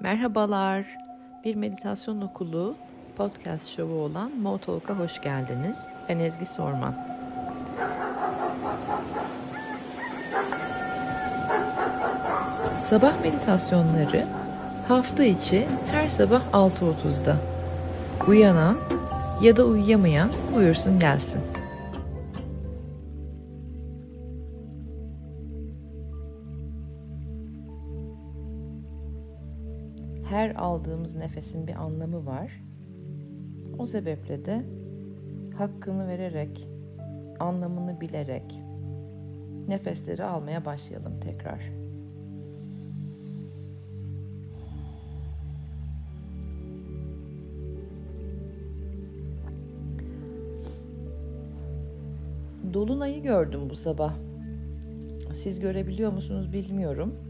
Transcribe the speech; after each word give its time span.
Merhabalar. 0.00 0.84
Bir 1.44 1.54
meditasyon 1.54 2.20
okulu 2.20 2.76
podcast 3.16 3.68
şovu 3.68 3.94
olan 3.94 4.32
Motalk'a 4.32 4.94
hoş 4.94 5.20
geldiniz. 5.20 5.86
Ben 6.08 6.18
Ezgi 6.18 6.44
Sorman. 6.44 6.94
Sabah 12.80 13.20
meditasyonları 13.20 14.26
hafta 14.88 15.24
içi 15.24 15.68
her 15.90 16.08
sabah 16.08 16.42
6.30'da. 16.52 17.36
Uyanan 18.28 18.76
ya 19.42 19.56
da 19.56 19.64
uyuyamayan 19.64 20.30
buyursun 20.54 20.98
gelsin. 20.98 21.42
Aldığımız 30.60 31.14
nefesin 31.14 31.66
bir 31.66 31.74
anlamı 31.74 32.26
var. 32.26 32.62
O 33.78 33.86
sebeple 33.86 34.44
de 34.44 34.62
hakkını 35.54 36.08
vererek, 36.08 36.68
anlamını 37.40 38.00
bilerek 38.00 38.62
nefesleri 39.68 40.24
almaya 40.24 40.64
başlayalım 40.64 41.20
tekrar. 41.20 41.72
Dolunay'ı 52.74 53.22
gördüm 53.22 53.60
bu 53.70 53.76
sabah. 53.76 54.14
Siz 55.32 55.60
görebiliyor 55.60 56.12
musunuz 56.12 56.52
bilmiyorum 56.52 57.29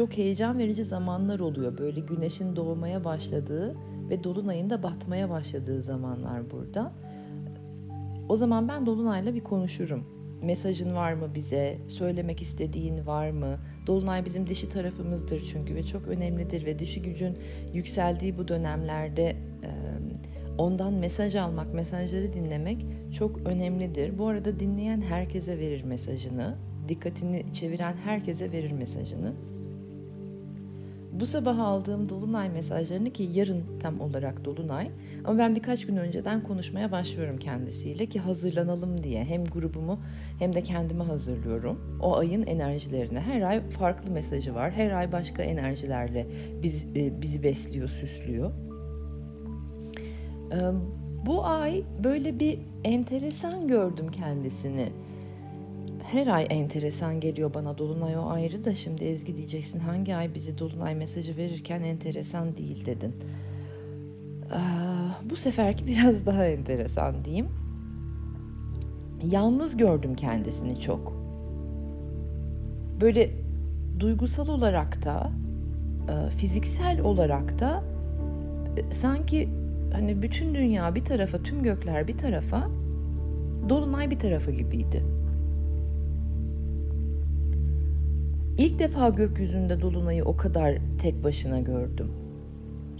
çok 0.00 0.18
heyecan 0.18 0.58
verici 0.58 0.84
zamanlar 0.84 1.40
oluyor. 1.40 1.78
Böyle 1.78 2.00
güneşin 2.00 2.56
doğmaya 2.56 3.04
başladığı 3.04 3.76
ve 4.10 4.24
dolunayın 4.24 4.70
da 4.70 4.82
batmaya 4.82 5.30
başladığı 5.30 5.82
zamanlar 5.82 6.50
burada. 6.50 6.92
O 8.28 8.36
zaman 8.36 8.68
ben 8.68 8.86
dolunayla 8.86 9.34
bir 9.34 9.40
konuşurum. 9.40 10.04
Mesajın 10.42 10.94
var 10.94 11.12
mı 11.12 11.34
bize? 11.34 11.78
Söylemek 11.88 12.42
istediğin 12.42 13.06
var 13.06 13.30
mı? 13.30 13.58
Dolunay 13.86 14.24
bizim 14.24 14.46
dişi 14.46 14.68
tarafımızdır 14.68 15.42
çünkü 15.52 15.74
ve 15.74 15.82
çok 15.82 16.08
önemlidir 16.08 16.66
ve 16.66 16.78
dişi 16.78 17.02
gücün 17.02 17.38
yükseldiği 17.74 18.38
bu 18.38 18.48
dönemlerde 18.48 19.36
ondan 20.58 20.92
mesaj 20.92 21.36
almak, 21.36 21.74
mesajları 21.74 22.32
dinlemek 22.32 22.86
çok 23.18 23.38
önemlidir. 23.38 24.18
Bu 24.18 24.26
arada 24.26 24.60
dinleyen 24.60 25.00
herkese 25.00 25.58
verir 25.58 25.84
mesajını, 25.84 26.56
dikkatini 26.88 27.44
çeviren 27.54 27.96
herkese 27.96 28.52
verir 28.52 28.72
mesajını. 28.72 29.32
Bu 31.20 31.26
sabah 31.26 31.58
aldığım 31.58 32.08
Dolunay 32.08 32.50
mesajlarını 32.50 33.10
ki 33.10 33.28
yarın 33.32 33.64
tam 33.80 34.00
olarak 34.00 34.44
Dolunay 34.44 34.90
ama 35.24 35.38
ben 35.38 35.54
birkaç 35.54 35.86
gün 35.86 35.96
önceden 35.96 36.42
konuşmaya 36.42 36.92
başlıyorum 36.92 37.38
kendisiyle 37.38 38.06
ki 38.06 38.18
hazırlanalım 38.18 39.04
diye 39.04 39.24
hem 39.24 39.44
grubumu 39.44 40.00
hem 40.38 40.54
de 40.54 40.62
kendimi 40.62 41.02
hazırlıyorum. 41.02 41.98
O 42.02 42.16
ayın 42.16 42.46
enerjilerine 42.46 43.20
her 43.20 43.42
ay 43.42 43.70
farklı 43.70 44.10
mesajı 44.10 44.54
var. 44.54 44.70
Her 44.70 44.90
ay 44.90 45.12
başka 45.12 45.42
enerjilerle 45.42 46.26
biz, 46.62 46.84
e, 46.96 47.22
bizi 47.22 47.42
besliyor, 47.42 47.88
süslüyor. 47.88 48.50
Bu 51.26 51.46
ay 51.46 51.82
böyle 52.04 52.40
bir 52.40 52.58
enteresan 52.84 53.68
gördüm 53.68 54.08
kendisini 54.10 54.92
her 56.12 56.26
ay 56.26 56.46
enteresan 56.50 57.20
geliyor 57.20 57.54
bana 57.54 57.78
Dolunay 57.78 58.18
o 58.18 58.28
ayrı 58.28 58.64
da 58.64 58.74
şimdi 58.74 59.04
Ezgi 59.04 59.36
diyeceksin 59.36 59.78
hangi 59.78 60.14
ay 60.16 60.34
bize 60.34 60.58
Dolunay 60.58 60.94
mesajı 60.94 61.36
verirken 61.36 61.82
enteresan 61.82 62.56
değil 62.56 62.86
dedin. 62.86 63.14
Ee, 64.52 64.58
bu 65.30 65.36
seferki 65.36 65.86
biraz 65.86 66.26
daha 66.26 66.46
enteresan 66.46 67.24
diyeyim. 67.24 67.48
Yalnız 69.30 69.76
gördüm 69.76 70.14
kendisini 70.14 70.80
çok. 70.80 71.12
Böyle 73.00 73.30
duygusal 74.00 74.48
olarak 74.48 75.04
da 75.04 75.32
e, 76.08 76.30
fiziksel 76.30 77.00
olarak 77.00 77.58
da 77.58 77.82
e, 78.76 78.92
sanki 78.92 79.48
hani 79.92 80.22
bütün 80.22 80.54
dünya 80.54 80.94
bir 80.94 81.04
tarafa, 81.04 81.42
tüm 81.42 81.62
gökler 81.62 82.08
bir 82.08 82.18
tarafa, 82.18 82.68
dolunay 83.68 84.10
bir 84.10 84.18
tarafa 84.18 84.50
gibiydi. 84.50 85.19
İlk 88.60 88.78
defa 88.78 89.08
gökyüzünde 89.08 89.80
dolunayı 89.80 90.24
o 90.24 90.36
kadar 90.36 90.78
tek 91.02 91.24
başına 91.24 91.60
gördüm. 91.60 92.12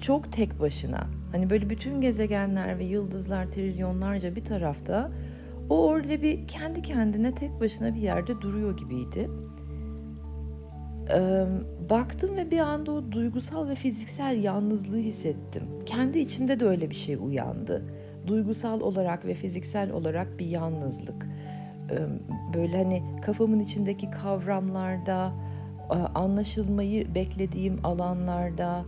Çok 0.01 0.33
tek 0.33 0.61
başına. 0.61 1.07
Hani 1.33 1.51
böyle 1.51 1.71
bütün 1.71 2.01
gezegenler 2.01 2.79
ve 2.79 2.85
yıldızlar 2.85 3.51
trilyonlarca 3.51 4.37
bir 4.37 4.45
tarafta 4.45 5.11
o 5.71 5.87
orada 5.87 6.23
bir 6.23 6.49
kendi 6.49 6.83
kendine 6.83 7.35
tek 7.35 7.61
başına 7.61 7.95
bir 7.95 8.01
yerde 8.01 8.41
duruyor 8.41 8.77
gibiydi. 8.77 9.31
Ee, 11.15 11.45
baktım 11.91 12.37
ve 12.37 12.51
bir 12.51 12.59
anda 12.59 12.93
o 12.93 13.13
duygusal 13.13 13.69
ve 13.69 13.75
fiziksel 13.75 14.43
yalnızlığı 14.43 14.99
hissettim. 14.99 15.63
Kendi 15.87 16.19
içimde 16.19 16.61
de 16.61 16.67
öyle 16.67 16.91
bir 16.91 16.95
şey 16.95 17.15
uyandı. 17.15 17.85
Duygusal 18.27 18.81
olarak 18.81 19.25
ve 19.25 19.35
fiziksel 19.35 19.91
olarak 19.91 20.39
bir 20.39 20.47
yalnızlık. 20.47 21.27
Ee, 21.91 21.99
böyle 22.55 22.77
hani 22.77 23.03
kafamın 23.23 23.61
içindeki 23.61 24.11
kavramlarda, 24.11 25.33
anlaşılmayı 25.95 27.15
beklediğim 27.15 27.79
alanlarda, 27.85 28.85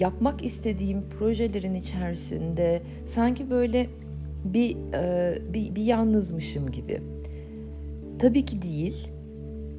yapmak 0.00 0.44
istediğim 0.44 1.08
projelerin 1.18 1.74
içerisinde 1.74 2.82
sanki 3.06 3.50
böyle 3.50 3.86
bir 4.44 4.76
e, 4.94 5.38
bir, 5.54 5.74
bir 5.74 5.82
yalnızmışım 5.82 6.70
gibi. 6.70 7.02
Tabii 8.18 8.44
ki 8.44 8.62
değil 8.62 9.08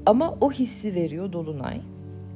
ama 0.06 0.38
o 0.42 0.52
hissi 0.52 0.96
veriyor 0.96 1.34
Dolunay. 1.34 1.82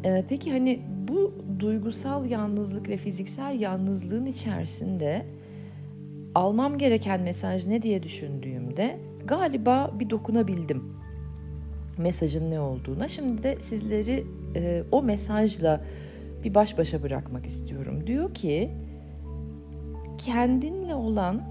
E, 0.03 0.25
peki 0.30 0.51
hani 0.51 0.80
bu 1.07 1.34
duygusal 1.59 2.25
yalnızlık 2.25 2.90
ve 2.90 2.97
fiziksel 2.97 3.59
yalnızlığın 3.59 4.25
içerisinde 4.25 5.25
almam 6.35 6.78
gereken 6.78 7.22
mesaj 7.22 7.66
ne 7.66 7.81
diye 7.81 8.03
düşündüğümde 8.03 9.00
galiba 9.25 9.91
bir 10.00 10.09
dokunabildim 10.09 11.00
mesajın 11.97 12.52
ne 12.52 12.59
olduğuna. 12.59 13.07
Şimdi 13.07 13.44
de 13.44 13.57
sizleri 13.59 14.25
e, 14.56 14.84
o 14.91 15.03
mesajla 15.03 15.81
bir 16.44 16.56
baş 16.56 16.78
başa 16.78 17.03
bırakmak 17.03 17.46
istiyorum. 17.46 18.07
Diyor 18.07 18.34
ki 18.34 18.72
kendinle 20.18 20.96
olan 20.96 21.41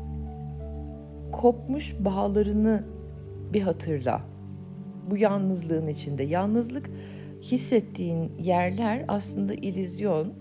kopmuş 1.32 1.96
bağlarını 2.00 2.84
bir 3.52 3.62
hatırla. 3.62 4.22
Bu 5.10 5.16
yalnızlığın 5.16 5.86
içinde. 5.86 6.22
Yalnızlık 6.22 6.90
hissettiğin 7.42 8.32
yerler 8.38 9.04
aslında 9.08 9.54
ilizyon. 9.54 10.32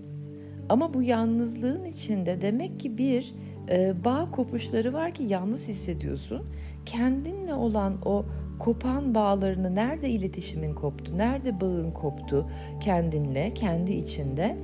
Ama 0.70 0.94
bu 0.94 1.04
yalnızlığın 1.04 1.86
içinde 1.86 2.42
demek 2.42 2.80
ki 2.80 2.98
bir 2.98 3.34
e, 3.70 3.94
bağ 4.06 4.26
kopuşları 4.26 4.94
var 4.94 5.12
ki 5.12 5.24
yalnız 5.24 5.68
hissediyorsun. 5.68 6.42
Kendinle 6.86 7.54
olan 7.54 7.98
o 8.06 8.26
kopan 8.60 9.16
bağlarını 9.16 9.76
nerede 9.76 10.10
iletişimin 10.10 10.74
koptu, 10.74 11.18
nerede 11.18 11.62
bağın 11.62 11.92
koptu 11.92 12.50
kendinle, 12.80 13.54
kendi 13.54 13.94
içinde 13.94 14.58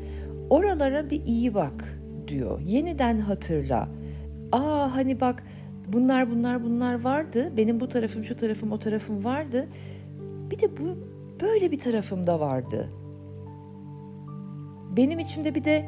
oralara 0.49 1.09
bir 1.09 1.25
iyi 1.25 1.53
bak 1.53 1.99
diyor. 2.27 2.59
Yeniden 2.59 3.19
hatırla. 3.19 3.89
Aa 4.51 4.95
hani 4.95 5.21
bak 5.21 5.43
bunlar 5.87 6.31
bunlar 6.31 6.63
bunlar 6.63 7.03
vardı. 7.03 7.51
Benim 7.57 7.79
bu 7.79 7.89
tarafım 7.89 8.23
şu 8.23 8.37
tarafım 8.37 8.71
o 8.71 8.79
tarafım 8.79 9.23
vardı. 9.23 9.67
Bir 10.51 10.59
de 10.59 10.77
bu 10.77 10.97
böyle 11.41 11.71
bir 11.71 11.79
tarafım 11.79 12.27
da 12.27 12.39
vardı. 12.39 12.89
Benim 14.97 15.19
içimde 15.19 15.55
bir 15.55 15.63
de 15.63 15.85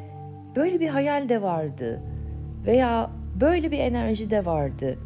böyle 0.56 0.80
bir 0.80 0.88
hayal 0.88 1.28
de 1.28 1.42
vardı. 1.42 2.02
Veya 2.66 3.10
böyle 3.40 3.70
bir 3.70 3.78
enerji 3.78 4.30
de 4.30 4.44
vardı 4.44 4.98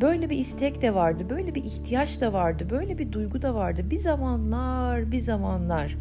böyle 0.00 0.30
bir 0.30 0.38
istek 0.38 0.82
de 0.82 0.94
vardı, 0.94 1.24
böyle 1.30 1.54
bir 1.54 1.64
ihtiyaç 1.64 2.20
da 2.20 2.32
vardı, 2.32 2.66
böyle 2.70 2.98
bir 2.98 3.12
duygu 3.12 3.42
da 3.42 3.54
vardı. 3.54 3.82
Bir 3.90 3.98
zamanlar, 3.98 5.12
bir 5.12 5.20
zamanlar 5.20 5.96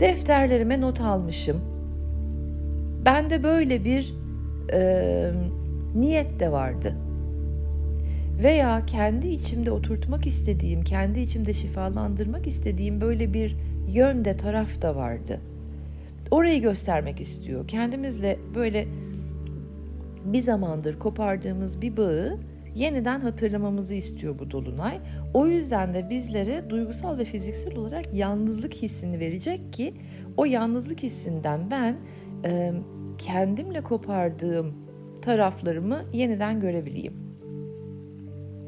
defterlerime 0.00 0.80
not 0.80 1.00
almışım. 1.00 1.60
Ben 3.04 3.30
de 3.30 3.42
böyle 3.42 3.84
bir 3.84 4.14
e, 4.72 5.32
niyet 5.94 6.40
de 6.40 6.52
vardı. 6.52 6.94
Veya 8.42 8.86
kendi 8.86 9.28
içimde 9.28 9.70
oturtmak 9.70 10.26
istediğim, 10.26 10.82
kendi 10.82 11.20
içimde 11.20 11.54
şifalandırmak 11.54 12.46
istediğim 12.46 13.00
böyle 13.00 13.34
bir 13.34 13.56
yönde 13.88 14.36
taraf 14.36 14.82
da 14.82 14.96
vardı. 14.96 15.40
Orayı 16.30 16.62
göstermek 16.62 17.20
istiyor. 17.20 17.68
Kendimizle 17.68 18.38
böyle 18.54 18.86
bir 20.24 20.40
zamandır 20.40 20.98
kopardığımız 20.98 21.82
bir 21.82 21.96
bağı 21.96 22.38
yeniden 22.74 23.20
hatırlamamızı 23.20 23.94
istiyor 23.94 24.38
bu 24.38 24.50
dolunay. 24.50 25.00
O 25.34 25.46
yüzden 25.46 25.94
de 25.94 26.10
bizlere 26.10 26.70
duygusal 26.70 27.18
ve 27.18 27.24
fiziksel 27.24 27.76
olarak 27.76 28.14
yalnızlık 28.14 28.74
hissini 28.74 29.20
verecek 29.20 29.72
ki 29.72 29.94
o 30.36 30.44
yalnızlık 30.44 31.02
hissinden 31.02 31.70
ben 31.70 31.96
e, 32.44 32.72
kendimle 33.18 33.80
kopardığım 33.80 34.74
taraflarımı 35.22 36.04
yeniden 36.12 36.60
görebileyim. 36.60 37.14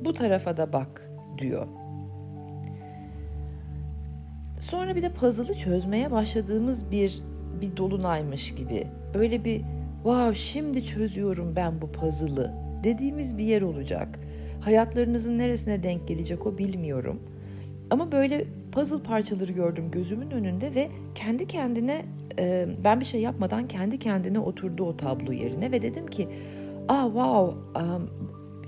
Bu 0.04 0.14
tarafa 0.14 0.56
da 0.56 0.72
bak 0.72 1.10
diyor. 1.38 1.66
Sonra 4.60 4.96
bir 4.96 5.02
de 5.02 5.12
puzzle'ı 5.12 5.54
çözmeye 5.54 6.10
başladığımız 6.10 6.90
bir 6.90 7.22
bir 7.60 7.76
dolunaymış 7.76 8.54
gibi. 8.54 8.86
Öyle 9.14 9.44
bir 9.44 9.62
wow 10.02 10.34
şimdi 10.34 10.84
çözüyorum 10.84 11.56
ben 11.56 11.82
bu 11.82 11.92
puzzle'ı 11.92 12.52
dediğimiz 12.84 13.38
bir 13.38 13.44
yer 13.44 13.62
olacak. 13.62 14.18
Hayatlarınızın 14.60 15.38
neresine 15.38 15.82
denk 15.82 16.08
gelecek 16.08 16.46
o 16.46 16.58
bilmiyorum. 16.58 17.20
Ama 17.90 18.12
böyle 18.12 18.44
puzzle 18.72 19.02
parçaları 19.02 19.52
gördüm 19.52 19.90
gözümün 19.92 20.30
önünde 20.30 20.74
ve 20.74 20.88
kendi 21.14 21.46
kendine 21.46 22.04
e, 22.38 22.68
ben 22.84 23.00
bir 23.00 23.04
şey 23.04 23.20
yapmadan 23.20 23.68
kendi 23.68 23.98
kendine 23.98 24.38
oturdu 24.38 24.84
o 24.84 24.96
tablo 24.96 25.32
yerine 25.32 25.72
ve 25.72 25.82
dedim 25.82 26.06
ki 26.06 26.28
ah 26.88 27.04
wow 27.04 27.80
um, 27.80 28.10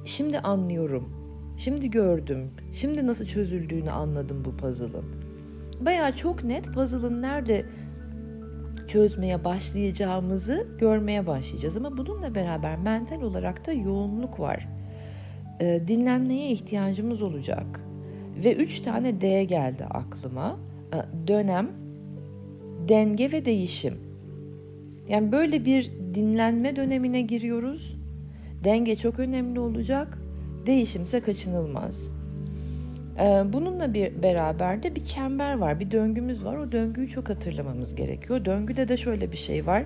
şimdi 0.04 0.38
anlıyorum. 0.38 1.08
Şimdi 1.56 1.90
gördüm. 1.90 2.50
Şimdi 2.72 3.06
nasıl 3.06 3.26
çözüldüğünü 3.26 3.90
anladım 3.90 4.44
bu 4.44 4.56
puzzle'ın. 4.56 5.04
Baya 5.80 6.16
çok 6.16 6.44
net 6.44 6.74
puzzle'ın 6.74 7.22
nerede 7.22 7.64
çözmeye 8.88 9.44
başlayacağımızı 9.44 10.66
görmeye 10.78 11.26
başlayacağız. 11.26 11.76
Ama 11.76 11.96
bununla 11.96 12.34
beraber 12.34 12.78
mental 12.78 13.22
olarak 13.22 13.66
da 13.66 13.72
yoğunluk 13.72 14.40
var. 14.40 14.68
E, 15.60 15.82
dinlenmeye 15.88 16.50
ihtiyacımız 16.50 17.22
olacak. 17.22 17.80
Ve 18.44 18.54
üç 18.54 18.80
tane 18.80 19.20
D 19.20 19.44
geldi 19.44 19.84
aklıma. 19.84 20.56
E, 20.92 21.28
dönem, 21.28 21.70
denge 22.88 23.32
ve 23.32 23.44
değişim. 23.44 23.94
Yani 25.08 25.32
böyle 25.32 25.64
bir 25.64 25.90
dinlenme 26.14 26.76
dönemine 26.76 27.20
giriyoruz. 27.22 27.96
Denge 28.64 28.96
çok 28.96 29.18
önemli 29.18 29.60
olacak. 29.60 30.18
Değişimse 30.66 31.20
kaçınılmaz. 31.20 32.10
Ee, 33.20 33.42
bununla 33.52 33.94
bir 33.94 34.22
beraber 34.22 34.82
de 34.82 34.94
bir 34.94 35.04
çember 35.04 35.58
var, 35.58 35.80
bir 35.80 35.90
döngümüz 35.90 36.44
var. 36.44 36.56
O 36.56 36.72
döngüyü 36.72 37.08
çok 37.08 37.28
hatırlamamız 37.28 37.94
gerekiyor. 37.94 38.44
Döngüde 38.44 38.88
de 38.88 38.96
şöyle 38.96 39.32
bir 39.32 39.36
şey 39.36 39.66
var. 39.66 39.84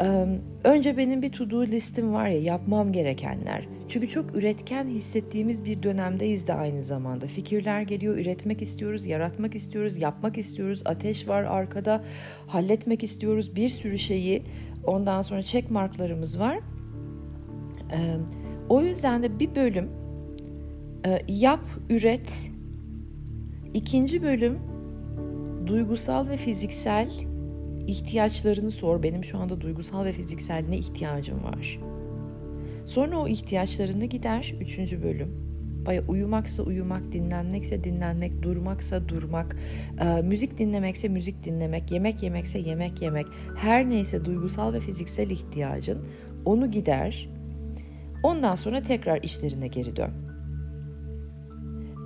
Ee, 0.00 0.26
önce 0.64 0.96
benim 0.96 1.22
bir 1.22 1.32
to-do 1.32 1.66
listim 1.66 2.12
var 2.12 2.28
ya 2.28 2.38
yapmam 2.38 2.92
gerekenler. 2.92 3.68
Çünkü 3.88 4.08
çok 4.08 4.36
üretken 4.36 4.86
hissettiğimiz 4.86 5.64
bir 5.64 5.82
dönemdeyiz 5.82 6.46
de 6.46 6.54
aynı 6.54 6.82
zamanda. 6.82 7.26
Fikirler 7.26 7.82
geliyor, 7.82 8.16
üretmek 8.16 8.62
istiyoruz, 8.62 9.06
yaratmak 9.06 9.54
istiyoruz, 9.54 9.96
yapmak 9.96 10.38
istiyoruz. 10.38 10.82
Ateş 10.84 11.28
var 11.28 11.42
arkada, 11.42 12.04
halletmek 12.46 13.02
istiyoruz 13.02 13.56
bir 13.56 13.68
sürü 13.68 13.98
şeyi. 13.98 14.42
Ondan 14.84 15.22
sonra 15.22 15.42
check 15.42 15.70
marklarımız 15.70 16.40
var. 16.40 16.58
Ee, 17.92 18.16
o 18.68 18.82
yüzden 18.82 19.22
de 19.22 19.38
bir 19.38 19.54
bölüm 19.54 20.01
yap, 21.28 21.64
üret. 21.90 22.50
İkinci 23.74 24.22
bölüm 24.22 24.58
duygusal 25.66 26.28
ve 26.28 26.36
fiziksel 26.36 27.10
ihtiyaçlarını 27.86 28.70
sor. 28.70 29.02
Benim 29.02 29.24
şu 29.24 29.38
anda 29.38 29.60
duygusal 29.60 30.04
ve 30.04 30.12
fiziksel 30.12 30.64
ne 30.68 30.78
ihtiyacım 30.78 31.44
var? 31.44 31.78
Sonra 32.86 33.18
o 33.18 33.28
ihtiyaçlarını 33.28 34.04
gider. 34.04 34.54
Üçüncü 34.60 35.02
bölüm. 35.02 35.52
Baya 35.86 36.02
uyumaksa 36.08 36.62
uyumak, 36.62 37.12
dinlenmekse 37.12 37.84
dinlenmek, 37.84 38.42
durmaksa 38.42 39.08
durmak, 39.08 39.56
e, 40.00 40.22
müzik 40.22 40.58
dinlemekse 40.58 41.08
müzik 41.08 41.44
dinlemek, 41.44 41.90
yemek 41.92 42.22
yemekse 42.22 42.58
yemek 42.58 43.02
yemek. 43.02 43.26
Her 43.56 43.90
neyse 43.90 44.24
duygusal 44.24 44.72
ve 44.72 44.80
fiziksel 44.80 45.30
ihtiyacın 45.30 45.98
onu 46.44 46.70
gider. 46.70 47.28
Ondan 48.22 48.54
sonra 48.54 48.82
tekrar 48.82 49.22
işlerine 49.22 49.68
geri 49.68 49.96
dön. 49.96 50.10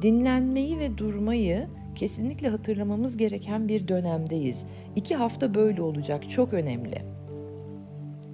Dinlenmeyi 0.03 0.79
ve 0.79 0.99
durmayı 0.99 1.67
kesinlikle 1.95 2.49
hatırlamamız 2.49 3.17
gereken 3.17 3.69
bir 3.69 3.89
dönemdeyiz. 3.89 4.65
İki 4.97 5.15
hafta 5.15 5.55
böyle 5.55 5.83
olacak, 5.83 6.31
çok 6.31 6.53
önemli. 6.53 7.03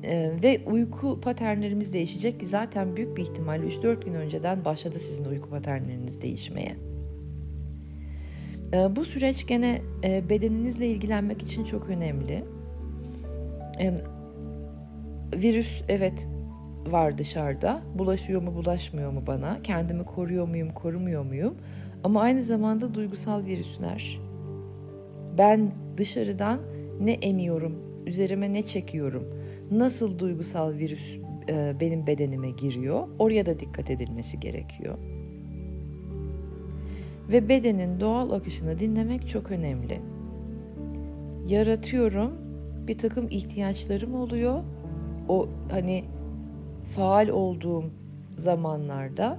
Ee, 0.05 0.31
ve 0.43 0.61
uyku 0.67 1.21
paternlerimiz 1.21 1.93
değişecek 1.93 2.41
ki 2.41 2.47
zaten 2.47 2.97
büyük 2.97 3.17
bir 3.17 3.23
ihtimalle 3.23 3.67
3-4 3.67 4.05
gün 4.05 4.15
önceden 4.15 4.65
başladı 4.65 4.99
sizin 4.99 5.25
uyku 5.25 5.51
paternleriniz 5.51 6.23
değişmeye. 6.23 6.77
Ee, 8.73 8.97
bu 8.97 9.05
süreç 9.05 9.47
gene 9.47 9.83
e, 10.05 10.29
bedeninizle 10.29 10.87
ilgilenmek 10.87 11.43
için 11.43 11.65
çok 11.65 11.89
önemli. 11.89 12.45
Ee, 13.81 13.95
virüs 15.35 15.83
evet 15.89 16.29
var 16.87 17.19
dışarıda. 17.19 17.81
Bulaşıyor 17.95 18.43
mu, 18.43 18.55
bulaşmıyor 18.55 19.13
mu 19.13 19.23
bana? 19.27 19.63
Kendimi 19.63 20.05
koruyor 20.05 20.49
muyum, 20.49 20.71
korumuyor 20.71 21.25
muyum? 21.25 21.55
Ama 22.05 22.21
aynı 22.21 22.43
zamanda 22.43 22.95
duygusal 22.95 23.45
virüsler. 23.45 24.21
Ben 25.39 25.71
dışarıdan 25.97 26.61
ne 27.01 27.13
emiyorum, 27.13 27.79
üzerime 28.07 28.53
ne 28.53 28.63
çekiyorum? 28.63 29.25
Nasıl 29.71 30.19
duygusal 30.19 30.73
virüs 30.73 31.19
e, 31.49 31.77
benim 31.81 32.07
bedenime 32.07 32.51
giriyor? 32.51 33.09
Oraya 33.19 33.47
da 33.47 33.61
dikkat 33.61 33.91
edilmesi 33.91 34.41
gerekiyor. 34.41 34.99
Ve 37.29 37.49
bedenin 37.49 38.01
doğal 38.01 38.31
akışını 38.31 38.79
dinlemek 38.79 39.29
çok 39.29 39.51
önemli. 39.51 40.01
Yaratıyorum, 41.49 42.33
bir 42.87 42.99
takım 42.99 43.27
ihtiyaçlarım 43.31 44.15
oluyor. 44.15 44.63
O 45.29 45.49
hani 45.71 46.05
faal 46.97 47.29
olduğum 47.29 47.85
zamanlarda 48.37 49.39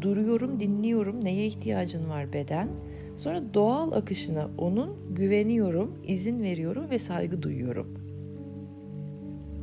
duruyorum, 0.00 0.60
dinliyorum 0.60 1.24
neye 1.24 1.46
ihtiyacın 1.46 2.08
var 2.08 2.32
beden. 2.32 2.68
Sonra 3.16 3.54
doğal 3.54 3.92
akışına 3.92 4.48
onun 4.58 5.14
güveniyorum, 5.14 5.98
izin 6.06 6.42
veriyorum 6.42 6.90
ve 6.90 6.98
saygı 6.98 7.42
duyuyorum. 7.42 7.86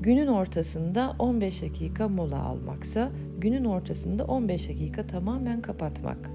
Günün 0.02 0.28
ortasında 0.28 1.16
15 1.20 1.62
dakika 1.62 2.08
mola 2.08 2.44
almaksa 2.44 3.12
günün 3.40 3.66
ortasında 3.66 4.26
15 4.26 4.70
dakika 4.70 5.08
tamamen 5.08 5.62
kapatmak. 5.62 6.30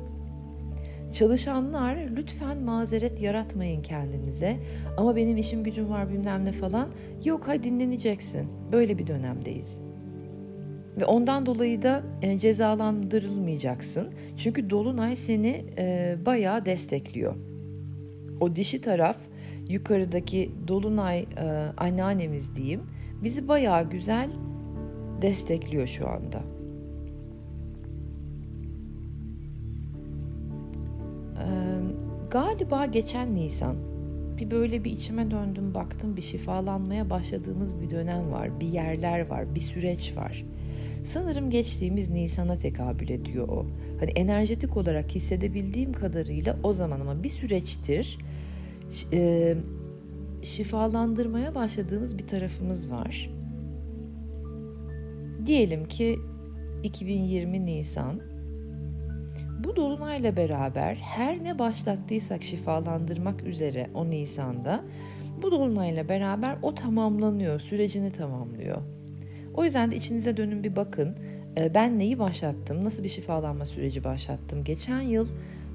Çalışanlar 1.12 1.96
lütfen 2.16 2.58
mazeret 2.62 3.22
yaratmayın 3.22 3.82
kendinize. 3.82 4.56
Ama 4.96 5.16
benim 5.16 5.36
işim 5.36 5.64
gücüm 5.64 5.90
var 5.90 6.12
bilmem 6.12 6.44
ne 6.44 6.52
falan. 6.52 6.88
Yok 7.24 7.48
hay 7.48 7.64
dinleneceksin. 7.64 8.48
Böyle 8.72 8.98
bir 8.98 9.06
dönemdeyiz. 9.06 9.89
Ve 11.00 11.04
ondan 11.04 11.46
dolayı 11.46 11.82
da 11.82 12.02
e, 12.22 12.38
cezalandırılmayacaksın. 12.38 14.08
Çünkü 14.36 14.70
Dolunay 14.70 15.16
seni 15.16 15.64
e, 15.78 16.16
bayağı 16.26 16.64
destekliyor. 16.64 17.34
O 18.40 18.56
dişi 18.56 18.80
taraf 18.80 19.16
yukarıdaki 19.68 20.50
Dolunay 20.68 21.18
e, 21.20 21.26
anneannemiz 21.76 22.56
diyeyim 22.56 22.82
bizi 23.22 23.48
bayağı 23.48 23.90
güzel 23.90 24.30
destekliyor 25.22 25.86
şu 25.86 26.08
anda. 26.08 26.42
Ee, 31.36 31.46
galiba 32.30 32.86
geçen 32.86 33.34
Nisan 33.34 33.76
bir 34.38 34.50
böyle 34.50 34.84
bir 34.84 34.90
içime 34.90 35.30
döndüm 35.30 35.74
baktım 35.74 36.16
bir 36.16 36.22
şifalanmaya 36.22 37.10
başladığımız 37.10 37.80
bir 37.80 37.90
dönem 37.90 38.32
var. 38.32 38.60
Bir 38.60 38.68
yerler 38.68 39.26
var, 39.26 39.54
bir 39.54 39.60
süreç 39.60 40.16
var. 40.16 40.44
Sanırım 41.04 41.50
geçtiğimiz 41.50 42.10
Nisan'a 42.10 42.58
tekabül 42.58 43.08
ediyor 43.08 43.48
o. 43.48 43.66
Hani 44.00 44.10
enerjetik 44.10 44.76
olarak 44.76 45.10
hissedebildiğim 45.10 45.92
kadarıyla 45.92 46.56
o 46.62 46.72
zaman 46.72 47.00
ama 47.00 47.22
bir 47.22 47.28
süreçtir 47.28 48.18
e, 49.12 49.54
şifalandırmaya 50.42 51.54
başladığımız 51.54 52.18
bir 52.18 52.26
tarafımız 52.26 52.90
var. 52.90 53.30
Diyelim 55.46 55.88
ki 55.88 56.18
2020 56.82 57.66
Nisan. 57.66 58.20
Bu 59.64 59.76
dolunayla 59.76 60.36
beraber 60.36 60.94
her 60.94 61.44
ne 61.44 61.58
başlattıysak 61.58 62.42
şifalandırmak 62.42 63.42
üzere 63.42 63.90
o 63.94 64.10
Nisan'da 64.10 64.84
bu 65.42 65.50
dolunayla 65.50 66.08
beraber 66.08 66.56
o 66.62 66.74
tamamlanıyor, 66.74 67.60
sürecini 67.60 68.12
tamamlıyor. 68.12 68.99
O 69.60 69.64
yüzden 69.64 69.90
de 69.90 69.96
içinize 69.96 70.36
dönün 70.36 70.64
bir 70.64 70.76
bakın. 70.76 71.16
Ee, 71.58 71.74
ben 71.74 71.98
neyi 71.98 72.18
başlattım? 72.18 72.84
Nasıl 72.84 73.02
bir 73.02 73.08
şifalanma 73.08 73.64
süreci 73.64 74.04
başlattım? 74.04 74.64
Geçen 74.64 75.00
yıl 75.00 75.28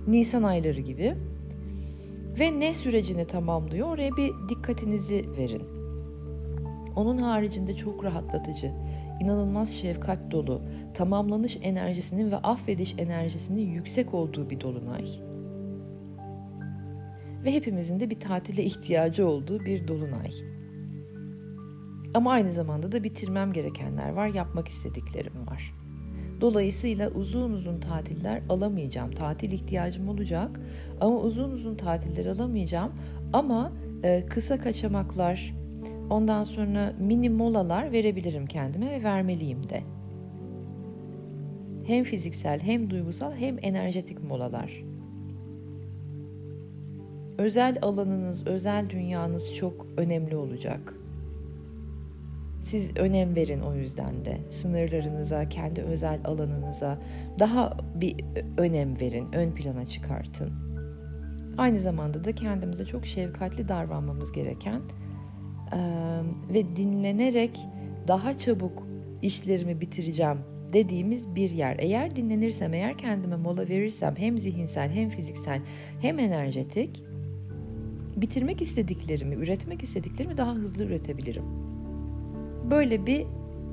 Nisan 0.08 0.44
ayları 0.44 0.82
gibi. 0.82 1.16
Ve 2.40 2.60
ne 2.60 2.74
sürecini 2.74 3.28
tamamlıyor? 3.28 3.88
Oraya 3.88 4.18
bir 4.18 4.32
dikkatinizi 4.50 5.26
verin. 5.38 5.64
Onun 6.96 7.18
haricinde 7.18 7.76
çok 7.76 8.04
rahatlatıcı. 8.04 8.72
inanılmaz 9.22 9.72
şefkat 9.72 10.32
dolu, 10.32 10.62
tamamlanış 10.94 11.58
enerjisinin 11.62 12.32
ve 12.32 12.38
affediş 12.38 12.96
enerjisinin 12.98 13.72
yüksek 13.72 14.14
olduğu 14.14 14.50
bir 14.50 14.60
dolunay. 14.60 15.06
Ve 17.44 17.54
hepimizin 17.54 18.00
de 18.00 18.10
bir 18.10 18.20
tatile 18.20 18.64
ihtiyacı 18.72 19.28
olduğu 19.28 19.66
bir 19.66 19.88
dolunay. 19.88 20.55
Ama 22.16 22.32
aynı 22.32 22.52
zamanda 22.52 22.92
da 22.92 23.04
bitirmem 23.04 23.54
gerekenler 23.54 24.10
var, 24.10 24.28
yapmak 24.28 24.68
istediklerim 24.68 25.48
var. 25.48 25.74
Dolayısıyla 26.42 27.12
uzun 27.12 27.52
uzun 27.52 27.80
tatiller 27.80 28.42
alamayacağım. 28.50 29.12
Tatil 29.12 29.52
ihtiyacım 29.52 30.10
olacak 30.10 30.60
ama 31.02 31.18
uzun 31.18 31.52
uzun 31.52 31.76
tatiller 31.76 32.26
alamayacağım. 32.26 32.92
Ama 33.34 33.72
e, 34.04 34.26
kısa 34.26 34.60
kaçamaklar, 34.60 35.54
ondan 36.10 36.44
sonra 36.44 36.94
mini 37.00 37.30
molalar 37.30 37.92
verebilirim 37.92 38.46
kendime 38.46 38.92
ve 38.92 39.04
vermeliyim 39.04 39.70
de. 39.70 39.84
Hem 41.84 42.04
fiziksel 42.04 42.60
hem 42.60 42.90
duygusal 42.90 43.34
hem 43.34 43.58
enerjetik 43.62 44.24
molalar. 44.24 44.84
Özel 47.38 47.78
alanınız, 47.82 48.48
özel 48.48 48.90
dünyanız 48.90 49.56
çok 49.56 49.88
önemli 49.98 50.36
olacak. 50.36 50.94
Siz 52.66 52.98
önem 52.98 53.36
verin 53.36 53.62
o 53.62 53.76
yüzden 53.76 54.26
de 54.26 54.38
sınırlarınıza, 54.50 55.50
kendi 55.50 55.82
özel 55.82 56.20
alanınıza 56.26 57.00
daha 57.40 57.78
bir 57.96 58.16
önem 58.58 59.00
verin, 59.00 59.34
ön 59.34 59.52
plana 59.52 59.88
çıkartın. 59.88 60.52
Aynı 61.58 61.80
zamanda 61.80 62.24
da 62.24 62.36
kendimize 62.36 62.86
çok 62.86 63.06
şefkatli 63.06 63.68
davranmamız 63.68 64.32
gereken 64.32 64.82
ve 66.54 66.76
dinlenerek 66.76 67.60
daha 68.08 68.38
çabuk 68.38 68.88
işlerimi 69.22 69.82
bitireceğim 69.82 70.38
dediğimiz 70.74 71.36
bir 71.36 71.50
yer. 71.52 71.76
Eğer 71.80 72.16
dinlenirsem, 72.16 72.74
eğer 72.74 72.98
kendime 72.98 73.36
mola 73.36 73.70
verirsem 73.70 74.16
hem 74.18 74.38
zihinsel 74.38 74.90
hem 74.90 75.10
fiziksel 75.10 75.62
hem 76.02 76.20
enerjetik 76.20 77.04
bitirmek 78.16 78.62
istediklerimi, 78.62 79.36
üretmek 79.36 79.84
istediklerimi 79.84 80.38
daha 80.38 80.54
hızlı 80.54 80.84
üretebilirim. 80.84 81.44
Böyle 82.70 83.06
bir 83.06 83.26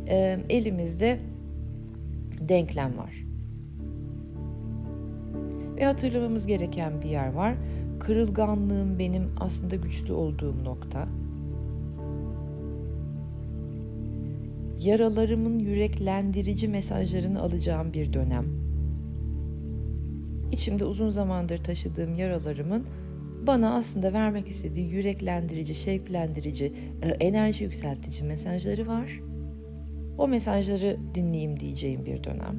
e, 0.09 0.39
elimizde 0.49 1.19
denklem 2.41 2.99
var. 2.99 3.25
Ve 5.77 5.85
hatırlamamız 5.85 6.47
gereken 6.47 7.03
bir 7.03 7.09
yer 7.09 7.33
var. 7.33 7.55
Kırılganlığım 8.01 8.99
benim 8.99 9.31
aslında 9.41 9.77
güçlü 9.77 10.13
olduğum 10.13 10.65
nokta. 10.65 11.09
Yaralarımın 14.81 15.59
yüreklendirici 15.59 16.69
mesajlarını 16.69 17.41
alacağım 17.41 17.93
bir 17.93 18.13
dönem. 18.13 18.45
İçimde 20.53 20.85
uzun 20.85 21.11
zamandır 21.11 21.59
taşıdığım 21.59 22.15
yaralarımın 22.15 22.87
bana 23.47 23.75
aslında 23.75 24.13
vermek 24.13 24.49
istediği 24.49 24.89
yüreklendirici, 24.89 25.75
şevklendirici, 25.75 26.73
e, 27.03 27.09
enerji 27.09 27.65
yükseltici 27.65 28.23
mesajları 28.23 28.87
var. 28.87 29.21
O 30.19 30.29
mesajları 30.29 30.97
dinleyeyim 31.15 31.61
diyeceğim 31.61 32.07
bir 32.07 32.25
dönem. 32.25 32.57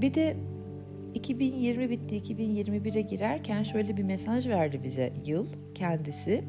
Bir 0.00 0.14
de 0.14 0.36
2020 1.14 1.90
bitti 1.90 2.16
2021'e 2.16 3.00
girerken 3.00 3.62
şöyle 3.62 3.96
bir 3.96 4.02
mesaj 4.02 4.46
verdi 4.48 4.80
bize 4.84 5.12
yıl 5.26 5.46
kendisi. 5.74 6.44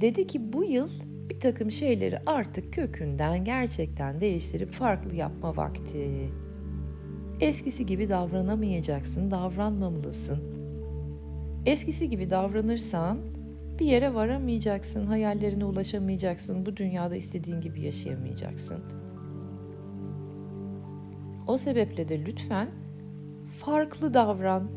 Dedi 0.00 0.26
ki 0.26 0.52
bu 0.52 0.64
yıl 0.64 0.88
bir 1.30 1.40
takım 1.40 1.70
şeyleri 1.70 2.18
artık 2.26 2.72
kökünden 2.72 3.44
gerçekten 3.44 4.20
değiştirip 4.20 4.70
farklı 4.70 5.16
yapma 5.16 5.56
vakti. 5.56 6.30
Eskisi 7.42 7.86
gibi 7.86 8.08
davranamayacaksın, 8.08 9.30
davranmamalısın. 9.30 10.38
Eskisi 11.66 12.10
gibi 12.10 12.30
davranırsan 12.30 13.18
bir 13.78 13.86
yere 13.86 14.14
varamayacaksın, 14.14 15.06
hayallerine 15.06 15.64
ulaşamayacaksın, 15.64 16.66
bu 16.66 16.76
dünyada 16.76 17.16
istediğin 17.16 17.60
gibi 17.60 17.80
yaşayamayacaksın. 17.80 18.78
O 21.46 21.58
sebeple 21.58 22.08
de 22.08 22.24
lütfen 22.24 22.68
farklı 23.58 24.14
davran. 24.14 24.70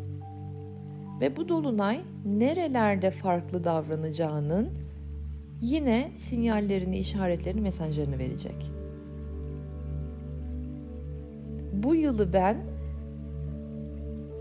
Ve 1.22 1.38
bu 1.38 1.50
dolunay 1.50 2.02
nerelerde 2.26 3.12
farklı 3.12 3.64
davranacağının 3.64 4.70
yine 5.62 6.12
sinyallerini, 6.18 6.98
işaretlerini, 6.98 7.62
mesajlarını 7.62 8.20
verecek. 8.20 8.75
Bu 11.86 11.96
yılı 11.96 12.34
ben 12.34 12.58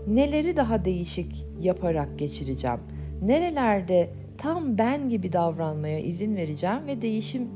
neleri 0.07 0.55
daha 0.55 0.85
değişik 0.85 1.45
yaparak 1.59 2.19
geçireceğim? 2.19 2.79
Nerelerde 3.21 4.09
tam 4.37 4.77
ben 4.77 5.09
gibi 5.09 5.33
davranmaya 5.33 5.99
izin 5.99 6.35
vereceğim 6.35 6.87
ve 6.87 7.01
değişim 7.01 7.47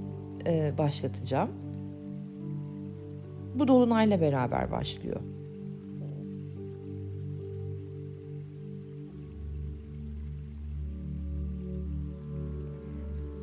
e, 0.46 0.74
başlatacağım? 0.78 1.50
Bu 3.56 3.68
dolunayla 3.68 4.22
beraber 4.22 4.72
başlıyor. 4.72 5.22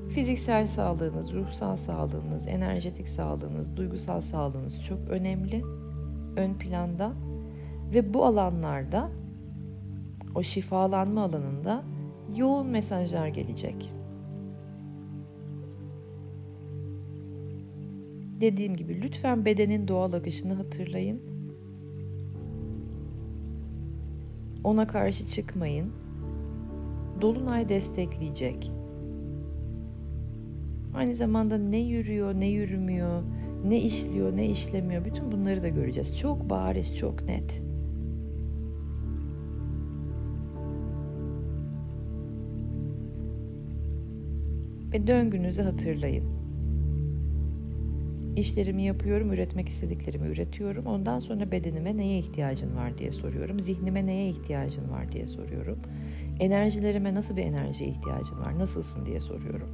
Fiziksel 0.09 0.67
sağlığınız, 0.67 1.35
ruhsal 1.35 1.77
sağlığınız, 1.77 2.49
enerjetik 2.49 3.09
sağlığınız, 3.09 3.77
duygusal 3.77 4.21
sağlığınız 4.21 4.85
çok 4.85 4.99
önemli. 5.09 5.63
Ön 6.37 6.55
planda 6.55 7.13
ve 7.95 8.15
bu 8.15 8.25
alanlarda 8.25 9.11
o 10.35 10.43
şifalanma 10.43 11.23
alanında 11.23 11.83
yoğun 12.37 12.67
mesajlar 12.67 13.29
gelecek. 13.29 13.93
Dediğim 18.41 18.77
gibi 18.77 19.03
lütfen 19.03 19.45
bedenin 19.45 19.89
doğal 19.89 20.13
akışını 20.13 20.55
hatırlayın. 20.55 21.21
Ona 24.65 24.87
karşı 24.87 25.29
çıkmayın. 25.29 25.93
Dolunay 27.21 27.69
destekleyecek. 27.69 28.73
Aynı 30.95 31.17
zamanda 31.17 31.59
ne 31.59 31.79
yürüyor, 31.79 32.35
ne 32.35 32.47
yürümüyor, 32.47 33.23
ne 33.65 33.81
işliyor, 33.81 34.37
ne 34.37 34.47
işlemiyor. 34.47 35.05
Bütün 35.05 35.33
bunları 35.33 35.63
da 35.63 35.69
göreceğiz. 35.69 36.19
Çok 36.19 36.51
bariz, 36.51 36.97
çok 36.97 37.23
net. 37.25 37.63
Ve 44.93 45.07
döngünüzü 45.07 45.63
hatırlayın. 45.63 46.25
İşlerimi 48.37 48.83
yapıyorum, 48.83 49.33
üretmek 49.33 49.69
istediklerimi 49.69 50.29
üretiyorum. 50.29 50.87
Ondan 50.87 51.19
sonra 51.19 51.51
bedenime 51.51 51.97
neye 51.97 52.19
ihtiyacın 52.19 52.77
var 52.77 52.99
diye 52.99 53.11
soruyorum. 53.11 53.61
Zihnime 53.61 54.07
neye 54.07 54.29
ihtiyacın 54.29 54.91
var 54.91 55.13
diye 55.13 55.27
soruyorum. 55.27 55.79
Enerjilerime 56.41 57.15
nasıl 57.15 57.37
bir 57.37 57.43
enerjiye 57.43 57.91
ihtiyacın 57.91 58.39
var, 58.39 58.59
nasılsın 58.59 59.07
diye 59.07 59.21
soruyorum. 59.21 59.69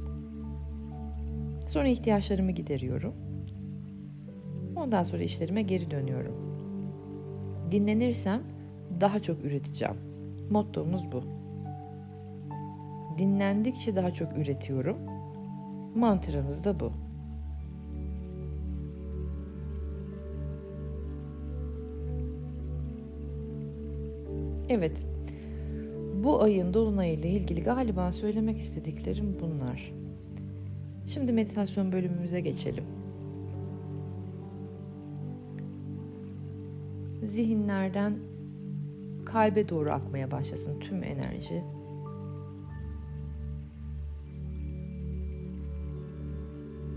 Sonra 1.67 1.87
ihtiyaçlarımı 1.87 2.51
gideriyorum. 2.51 3.13
Ondan 4.83 5.03
sonra 5.03 5.23
işlerime 5.23 5.61
geri 5.61 5.91
dönüyorum. 5.91 6.35
Dinlenirsem 7.71 8.41
daha 9.01 9.19
çok 9.19 9.45
üreteceğim. 9.45 9.95
Mottomuz 10.49 11.11
bu. 11.11 11.23
Dinlendikçe 13.17 13.95
daha 13.95 14.13
çok 14.13 14.37
üretiyorum. 14.37 14.97
Mantramız 15.95 16.63
da 16.63 16.79
bu. 16.79 16.91
Evet. 24.69 25.05
Bu 26.23 26.41
ayın 26.41 26.73
dolunay 26.73 27.13
ile 27.13 27.29
ilgili 27.29 27.63
galiba 27.63 28.11
söylemek 28.11 28.57
istediklerim 28.57 29.37
bunlar. 29.41 29.93
Şimdi 31.07 31.33
meditasyon 31.33 31.91
bölümümüze 31.91 32.41
geçelim. 32.41 32.83
Zihinlerden 37.25 38.13
kalbe 39.25 39.69
doğru 39.69 39.91
akmaya 39.91 40.31
başlasın 40.31 40.79
tüm 40.79 41.03
enerji. 41.03 41.63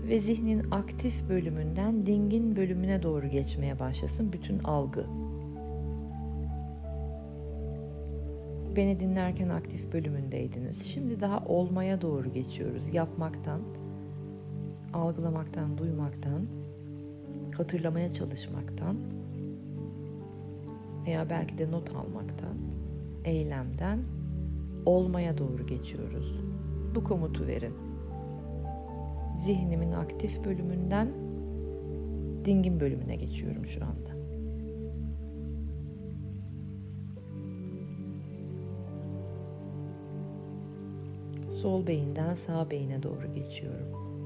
Ve 0.07 0.19
zihnin 0.19 0.71
aktif 0.71 1.29
bölümünden 1.29 2.05
dingin 2.05 2.55
bölümüne 2.55 3.03
doğru 3.03 3.27
geçmeye 3.27 3.79
başlasın 3.79 4.33
bütün 4.33 4.59
algı. 4.59 5.05
Beni 8.75 8.99
dinlerken 8.99 9.49
aktif 9.49 9.93
bölümündeydiniz. 9.93 10.85
Şimdi 10.85 11.21
daha 11.21 11.45
olmaya 11.45 12.01
doğru 12.01 12.33
geçiyoruz. 12.33 12.93
Yapmaktan, 12.93 13.61
algılamaktan, 14.93 15.77
duymaktan, 15.77 16.41
hatırlamaya 17.57 18.13
çalışmaktan 18.13 18.97
veya 21.07 21.29
belki 21.29 21.57
de 21.57 21.71
not 21.71 21.89
almaktan, 21.89 22.57
eylemden 23.25 23.99
olmaya 24.85 25.37
doğru 25.37 25.67
geçiyoruz. 25.67 26.35
Bu 26.95 27.03
komutu 27.03 27.47
verin. 27.47 27.73
Zihnimin 29.35 29.91
aktif 29.91 30.45
bölümünden 30.45 31.07
dingin 32.45 32.79
bölümüne 32.79 33.15
geçiyorum 33.15 33.65
şu 33.65 33.79
anda. 33.85 34.17
Sol 41.51 41.87
beyinden 41.87 42.33
sağ 42.33 42.69
beyine 42.69 43.03
doğru 43.03 43.33
geçiyorum. 43.33 44.16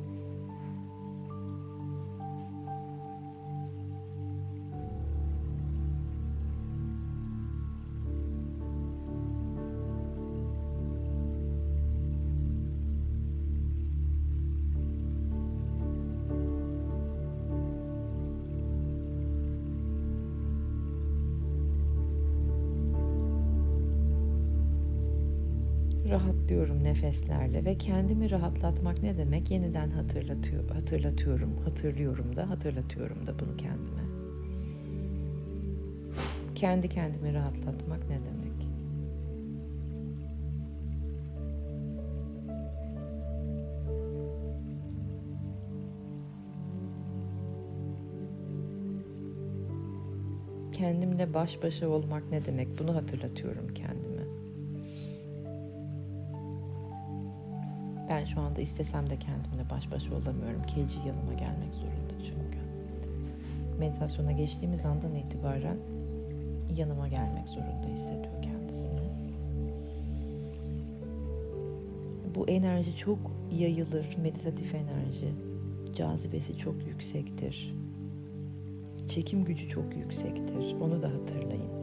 Nefeslerle 27.01 27.65
ve 27.65 27.77
kendimi 27.77 28.31
rahatlatmak 28.31 29.03
ne 29.03 29.17
demek? 29.17 29.51
Yeniden 29.51 29.89
hatırlatıyor, 29.89 30.69
hatırlatıyorum, 30.69 31.57
hatırlıyorum 31.65 32.35
da, 32.35 32.49
hatırlatıyorum 32.49 33.27
da 33.27 33.39
bunu 33.39 33.57
kendime. 33.57 34.01
Kendi 36.55 36.89
kendimi 36.89 37.33
rahatlatmak 37.33 38.09
ne 38.09 38.15
demek? 38.15 38.51
Kendimle 50.71 51.33
baş 51.33 51.63
başa 51.63 51.89
olmak 51.89 52.31
ne 52.31 52.45
demek? 52.45 52.79
Bunu 52.79 52.95
hatırlatıyorum 52.95 53.73
kendime. 53.73 54.21
Ben 58.21 58.25
şu 58.25 58.41
anda 58.41 58.61
istesem 58.61 59.09
de 59.09 59.19
kendimle 59.19 59.69
baş 59.69 59.91
başa 59.91 60.15
olamıyorum. 60.15 60.61
Keci 60.67 60.99
yanıma 61.07 61.33
gelmek 61.33 61.73
zorunda 61.73 62.13
çünkü. 62.23 62.59
Meditasyona 63.79 64.31
geçtiğimiz 64.31 64.85
andan 64.85 65.15
itibaren 65.15 65.77
yanıma 66.75 67.07
gelmek 67.07 67.47
zorunda 67.47 67.87
hissediyor 67.93 68.41
kendisini. 68.41 68.99
Bu 72.35 72.49
enerji 72.49 72.95
çok 72.95 73.19
yayılır, 73.51 74.17
meditatif 74.21 74.75
enerji. 74.75 75.33
Cazibesi 75.95 76.57
çok 76.57 76.87
yüksektir. 76.87 77.75
Çekim 79.09 79.45
gücü 79.45 79.69
çok 79.69 79.95
yüksektir. 79.97 80.75
Onu 80.81 81.01
da 81.01 81.07
hatırlayın. 81.07 81.80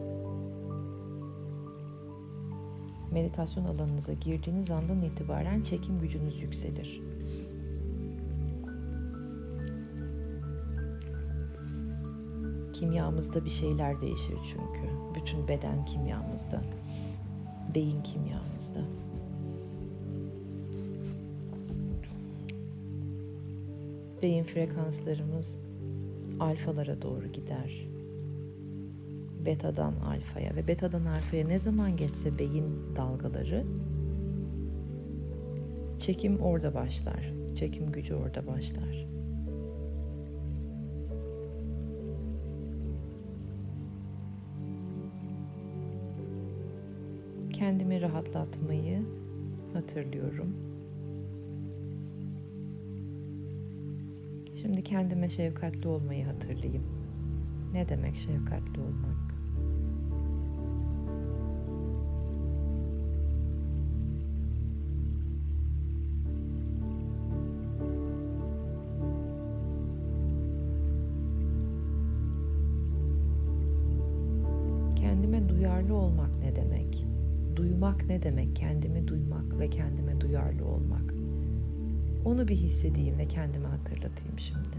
Meditasyon 3.12 3.65
alanınıza 3.65 4.12
girdiğiniz 4.12 4.71
andan 4.71 5.03
itibaren 5.03 5.62
çekim 5.62 6.00
gücünüz 6.00 6.43
yükselir. 6.43 7.00
Kimyamızda 12.73 13.45
bir 13.45 13.50
şeyler 13.50 14.00
değişir 14.00 14.38
çünkü. 14.45 14.93
Bütün 15.15 15.49
beden 15.49 15.85
kimyamızda, 15.85 16.62
beyin 17.75 18.03
kimyamızda. 18.03 18.85
Beyin 24.23 24.45
frekanslarımız 24.45 25.59
alfalara 26.41 27.02
doğru 27.02 27.32
gider 27.32 27.88
betadan 29.49 29.95
alfaya 29.97 30.56
ve 30.56 30.69
betadan 30.69 31.04
alfaya 31.04 31.47
ne 31.47 31.58
zaman 31.58 31.97
geçse 31.97 32.39
beyin 32.39 32.97
dalgaları 32.97 33.65
çekim 35.99 36.39
orada 36.41 36.75
başlar. 36.75 37.32
Çekim 37.54 37.93
gücü 37.93 38.15
orada 38.15 38.47
başlar. 38.47 39.06
Kendimi 47.52 48.00
rahatlatmayı 48.00 49.02
hatırlıyorum. 49.73 50.56
Şimdi 54.63 54.82
kendime 54.84 55.28
şefkatli 55.28 55.89
olmayı 55.89 56.25
hatırlayayım. 56.25 56.84
Ne 57.73 57.89
demek 57.89 58.17
şefkatli 58.17 58.80
olmak? 58.80 59.38
Duymak 77.99 78.11
ne 78.11 78.23
demek? 78.23 78.56
Kendimi 78.56 79.08
duymak 79.08 79.58
ve 79.58 79.71
kendime 79.71 80.21
duyarlı 80.21 80.65
olmak. 80.65 81.15
Onu 82.25 82.49
bir 82.49 82.56
hissedeyim 82.56 83.19
ve 83.19 83.28
kendime 83.28 83.69
hatırlatayım 83.69 84.39
şimdi. 84.39 84.76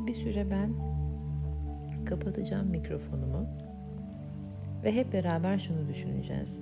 Ve 0.00 0.06
bir 0.06 0.12
süre 0.12 0.50
ben 0.50 0.70
kapatacağım 2.04 2.70
mikrofonumu 2.70 3.46
ve 4.84 4.92
hep 4.92 5.12
beraber 5.12 5.58
şunu 5.58 5.88
düşüneceğiz. 5.88 6.60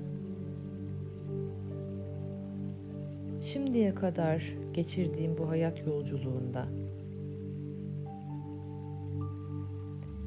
Şimdiye 3.40 3.94
kadar 3.94 4.54
geçirdiğim 4.72 5.38
bu 5.38 5.48
hayat 5.48 5.86
yolculuğunda 5.86 6.68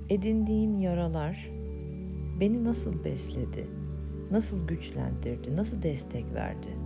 edindiğim 0.09 0.79
yaralar 0.79 1.51
beni 2.39 2.63
nasıl 2.63 3.03
besledi, 3.03 3.67
nasıl 4.31 4.67
güçlendirdi, 4.67 5.55
nasıl 5.55 5.81
destek 5.81 6.33
verdi? 6.33 6.77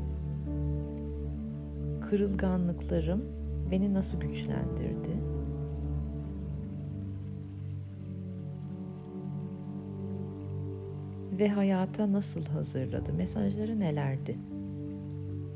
Kırılganlıklarım 2.09 3.25
beni 3.71 3.93
nasıl 3.93 4.19
güçlendirdi? 4.19 5.24
Ve 11.39 11.49
hayata 11.49 12.11
nasıl 12.11 12.45
hazırladı? 12.45 13.13
Mesajları 13.13 13.79
nelerdi? 13.79 14.37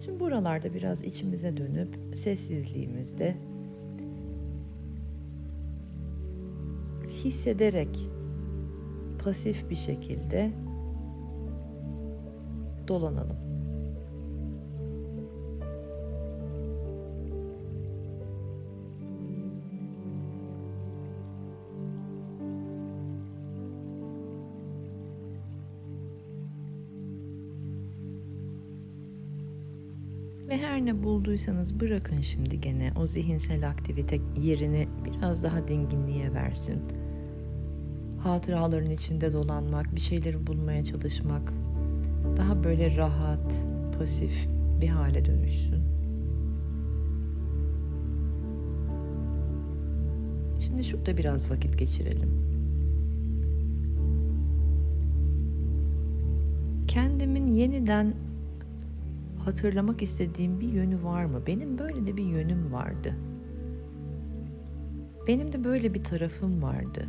Şimdi 0.05 0.19
buralarda 0.19 0.73
biraz 0.73 1.03
içimize 1.03 1.57
dönüp 1.57 2.17
sessizliğimizde 2.17 3.35
hissederek 7.09 8.09
pasif 9.23 9.69
bir 9.69 9.75
şekilde 9.75 10.51
dolanalım. 12.87 13.48
Bulduysanız 31.03 31.79
bırakın 31.79 32.21
şimdi 32.21 32.61
gene 32.61 32.91
o 32.95 33.07
zihinsel 33.07 33.69
aktivite 33.69 34.19
yerini 34.37 34.87
biraz 35.05 35.43
daha 35.43 35.67
dinginliğe 35.67 36.33
versin. 36.33 36.81
Hatıraların 38.19 38.89
içinde 38.89 39.33
dolanmak, 39.33 39.95
bir 39.95 39.99
şeyleri 39.99 40.47
bulmaya 40.47 40.83
çalışmak 40.83 41.53
daha 42.37 42.63
böyle 42.63 42.97
rahat, 42.97 43.65
pasif 43.97 44.47
bir 44.81 44.87
hale 44.87 45.25
dönüşsün. 45.25 45.83
Şimdi 50.59 50.83
şurada 50.83 51.17
biraz 51.17 51.51
vakit 51.51 51.79
geçirelim. 51.79 52.29
Kendimin 56.87 57.47
yeniden 57.47 58.13
hatırlamak 59.39 60.01
istediğim 60.01 60.59
bir 60.59 60.67
yönü 60.67 61.03
var 61.03 61.25
mı? 61.25 61.41
Benim 61.47 61.77
böyle 61.77 62.07
de 62.07 62.17
bir 62.17 62.23
yönüm 62.23 62.73
vardı. 62.73 63.15
Benim 65.27 65.53
de 65.53 65.63
böyle 65.63 65.93
bir 65.93 66.03
tarafım 66.03 66.61
vardı. 66.61 67.07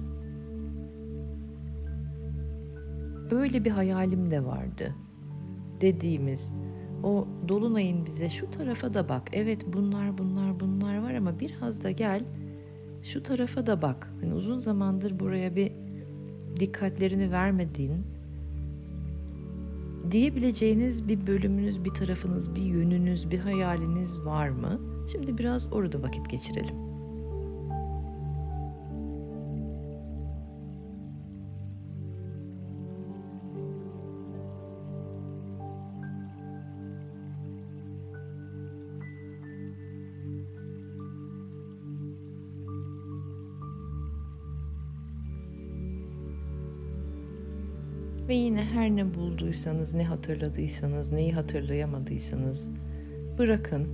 Böyle 3.30 3.64
bir 3.64 3.70
hayalim 3.70 4.30
de 4.30 4.44
vardı. 4.44 4.94
Dediğimiz 5.80 6.54
o 7.02 7.28
dolunayın 7.48 8.06
bize 8.06 8.30
şu 8.30 8.50
tarafa 8.50 8.94
da 8.94 9.08
bak. 9.08 9.28
Evet 9.32 9.64
bunlar 9.72 10.18
bunlar 10.18 10.60
bunlar 10.60 11.02
var 11.02 11.14
ama 11.14 11.40
biraz 11.40 11.84
da 11.84 11.90
gel 11.90 12.24
şu 13.02 13.22
tarafa 13.22 13.66
da 13.66 13.82
bak. 13.82 14.12
Hani 14.20 14.34
uzun 14.34 14.56
zamandır 14.56 15.20
buraya 15.20 15.56
bir 15.56 15.72
dikkatlerini 16.60 17.32
vermediğin 17.32 18.04
diyebileceğiniz 20.10 21.08
bir 21.08 21.26
bölümünüz, 21.26 21.84
bir 21.84 21.90
tarafınız, 21.90 22.54
bir 22.54 22.62
yönünüz, 22.62 23.30
bir 23.30 23.38
hayaliniz 23.38 24.20
var 24.20 24.48
mı? 24.48 24.80
Şimdi 25.12 25.38
biraz 25.38 25.72
orada 25.72 26.02
vakit 26.02 26.30
geçirelim. 26.30 26.89
Ve 48.30 48.34
yine 48.34 48.64
her 48.64 48.90
ne 48.90 49.14
bulduysanız, 49.14 49.94
ne 49.94 50.04
hatırladıysanız, 50.04 51.12
neyi 51.12 51.32
hatırlayamadıysanız 51.32 52.70
bırakın. 53.38 53.88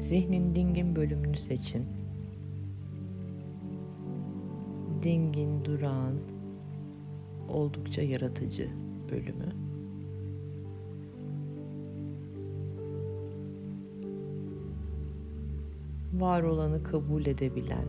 Zihnin 0.00 0.54
dingin 0.54 0.96
bölümünü 0.96 1.38
seçin. 1.38 1.84
Dingin, 5.02 5.64
durağan, 5.64 6.14
oldukça 7.48 8.02
yaratıcı 8.02 8.68
bölümü. 9.10 9.52
Var 16.12 16.42
olanı 16.42 16.82
kabul 16.82 17.26
edebilen, 17.26 17.86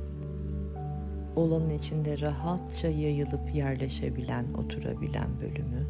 olanın 1.35 1.69
içinde 1.69 2.19
rahatça 2.21 2.87
yayılıp 2.87 3.55
yerleşebilen, 3.55 4.53
oturabilen 4.53 5.29
bölümü. 5.41 5.87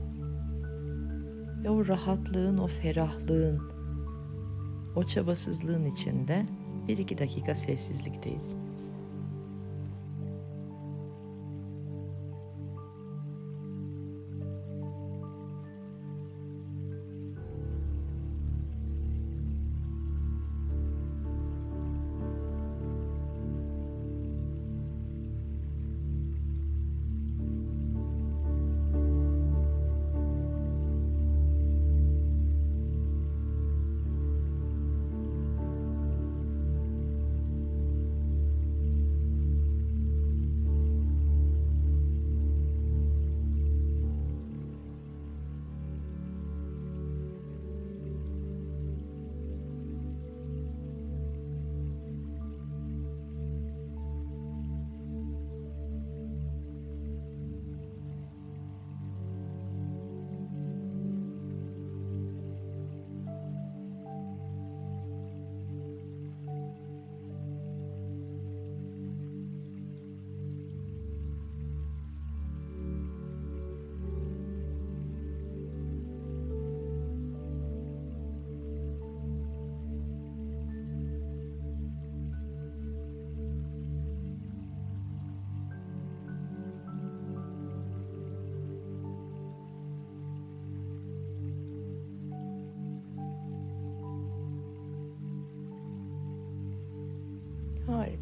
Ve 1.63 1.69
o 1.69 1.87
rahatlığın, 1.87 2.57
o 2.57 2.67
ferahlığın, 2.67 3.61
o 4.95 5.03
çabasızlığın 5.03 5.85
içinde 5.85 6.45
bir 6.87 6.97
iki 6.97 7.17
dakika 7.17 7.55
sessizlikteyiz. 7.55 8.57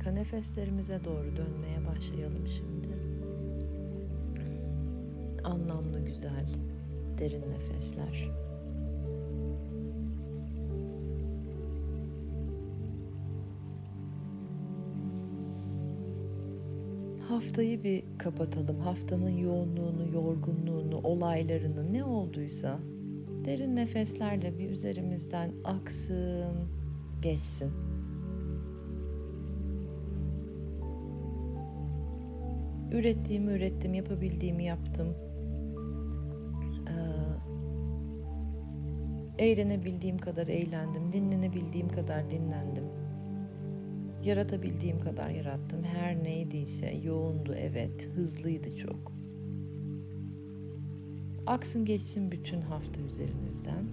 Harika. 0.03 0.11
Nefeslerimize 0.11 0.99
doğru 1.05 1.35
dönmeye 1.35 1.87
başlayalım 1.87 2.47
şimdi. 2.47 2.87
Anlamlı, 5.43 5.99
güzel, 6.05 6.45
derin 7.17 7.43
nefesler. 7.51 8.31
Haftayı 17.27 17.83
bir 17.83 18.03
kapatalım. 18.17 18.79
Haftanın 18.79 19.37
yoğunluğunu, 19.37 20.13
yorgunluğunu, 20.13 20.97
olaylarını 20.97 21.93
ne 21.93 22.03
olduysa 22.03 22.79
derin 23.45 23.75
nefeslerle 23.75 24.59
bir 24.59 24.69
üzerimizden 24.69 25.51
aksın, 25.63 26.69
geçsin. 27.21 27.71
Ürettiğimi 32.93 33.51
ürettim, 33.51 33.93
yapabildiğimi 33.93 34.63
yaptım. 34.63 35.07
Ee, 39.37 39.45
eğlenebildiğim 39.45 40.17
kadar 40.17 40.47
eğlendim, 40.47 41.13
dinlenebildiğim 41.13 41.89
kadar 41.89 42.29
dinlendim. 42.29 42.83
Yaratabildiğim 44.23 44.99
kadar 44.99 45.29
yarattım. 45.29 45.83
Her 45.83 46.23
neydiyse 46.23 46.91
yoğundu 47.03 47.53
evet, 47.53 48.09
hızlıydı 48.15 48.75
çok. 48.75 49.11
Aksın 51.47 51.85
geçsin 51.85 52.31
bütün 52.31 52.61
hafta 52.61 53.01
üzerinizden. 53.01 53.85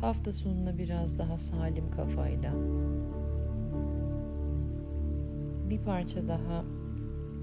Hafta 0.00 0.32
sonuna 0.32 0.78
biraz 0.78 1.18
daha 1.18 1.38
salim 1.38 1.90
kafayla 1.90 2.54
bir 5.70 5.78
parça 5.78 6.28
daha 6.28 6.64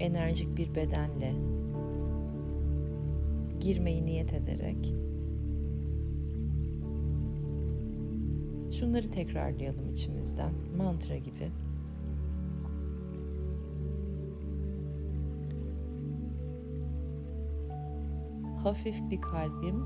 enerjik 0.00 0.56
bir 0.56 0.74
bedenle 0.74 1.34
girmeyi 3.60 4.06
niyet 4.06 4.32
ederek 4.32 4.94
şunları 8.72 9.10
tekrarlayalım 9.10 9.88
içimizden 9.88 10.52
mantra 10.76 11.16
gibi. 11.16 11.50
hafif 18.62 19.10
bir 19.10 19.20
kalbim, 19.20 19.84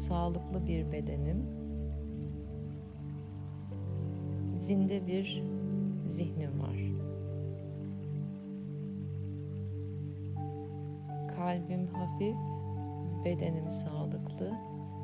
sağlıklı 0.00 0.66
bir 0.66 0.92
bedenim, 0.92 1.46
zinde 4.56 5.06
bir 5.06 5.42
zihnim 6.08 6.60
var. 6.60 6.76
Kalbim 11.36 11.86
hafif, 11.86 12.36
bedenim 13.24 13.70
sağlıklı, 13.70 14.52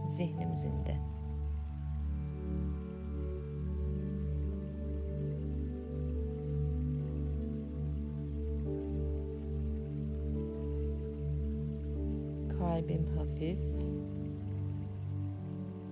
zihnim 0.09 0.55
zinde. 0.55 0.97
Kalbim 12.59 13.07
hafif, 13.07 13.59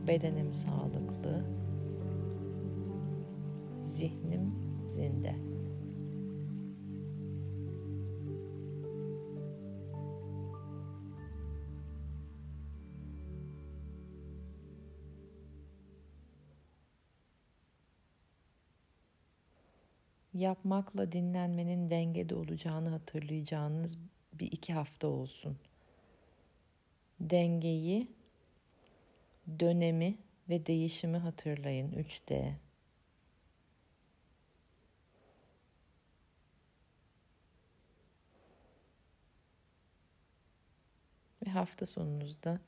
bedenim 0.06 0.52
sağlıklı, 0.52 1.44
zihnim 3.84 4.54
zinde. 4.88 5.34
Yapmakla 20.34 21.12
dinlenmenin 21.12 21.90
dengede 21.90 22.34
olacağını 22.34 22.88
hatırlayacağınız 22.88 23.98
bir 24.32 24.52
iki 24.52 24.72
hafta 24.72 25.06
olsun. 25.08 25.56
Dengeyi, 27.20 28.08
dönemi 29.60 30.18
ve 30.48 30.66
değişimi 30.66 31.16
hatırlayın 31.16 31.92
3D. 31.92 32.52
Ve 41.46 41.50
hafta 41.50 41.86
sonunuzda 41.86 42.60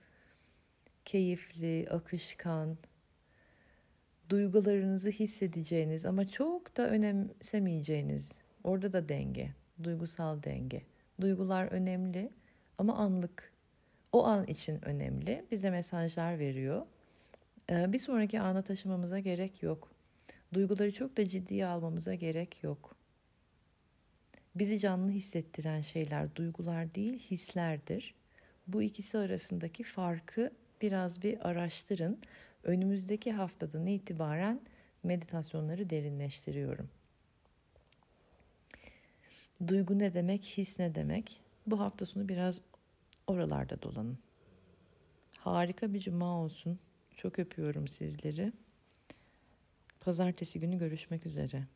keyifli, 1.04 1.86
akışkan, 1.90 2.78
duygularınızı 4.28 5.10
hissedeceğiniz 5.10 6.06
ama 6.06 6.28
çok 6.28 6.76
da 6.76 6.88
önemsemeyeceğiniz, 6.88 8.38
orada 8.64 8.92
da 8.92 9.08
denge, 9.08 9.54
duygusal 9.82 10.42
denge. 10.42 10.82
Duygular 11.20 11.66
önemli 11.66 12.30
ama 12.78 12.96
anlık. 12.96 13.56
O 14.16 14.24
an 14.24 14.46
için 14.46 14.85
önemli. 14.85 15.44
Bize 15.50 15.70
mesajlar 15.70 16.38
veriyor. 16.38 16.87
Ee, 17.70 17.92
bir 17.92 17.98
sonraki 17.98 18.40
ana 18.40 18.62
taşımamıza 18.62 19.18
gerek 19.18 19.62
yok. 19.62 19.90
Duyguları 20.55 20.92
çok 20.92 21.16
da 21.16 21.29
ciddiye 21.29 21.66
almamıza 21.66 22.14
gerek 22.14 22.62
yok. 22.62 22.96
Bizi 24.55 24.79
canlı 24.79 25.11
hissettiren 25.11 25.81
şeyler 25.81 26.35
duygular 26.35 26.94
değil, 26.94 27.18
hislerdir. 27.18 28.14
Bu 28.66 28.83
ikisi 28.83 29.18
arasındaki 29.18 29.85
farkı 29.85 30.50
biraz 30.83 31.22
bir 31.22 31.48
araştırın. 31.48 32.18
Önümüzdeki 32.64 33.33
haftadan 33.33 33.87
itibaren 33.87 34.61
meditasyonları 35.02 35.90
derinleştiriyorum. 35.90 36.88
Duygu 39.66 39.98
ne 39.98 40.14
demek, 40.14 40.44
his 40.44 40.79
ne 40.79 40.94
demek? 40.94 41.40
Bu 41.66 41.81
hafta 41.81 42.07
sonu 42.07 42.29
biraz 42.29 42.61
oralarda 43.26 43.82
dolanın. 43.82 44.18
Harika 45.38 45.94
bir 45.94 46.00
cuma 46.00 46.40
olsun. 46.40 46.78
Çok 47.16 47.38
öpüyorum 47.38 47.88
sizleri. 47.88 48.52
Pazartesi 50.00 50.60
günü 50.60 50.78
görüşmek 50.78 51.26
üzere. 51.26 51.66